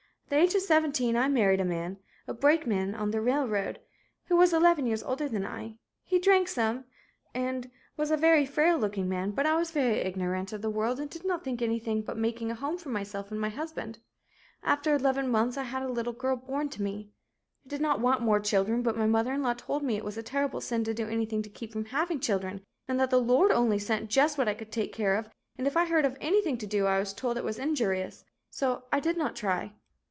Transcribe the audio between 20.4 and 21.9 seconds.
sin to do anything to keep from